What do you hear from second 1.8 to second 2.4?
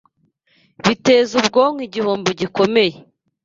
igihombo